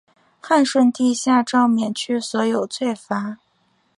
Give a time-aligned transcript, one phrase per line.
[0.41, 3.37] 汉顺帝下诏免去所有罪罚。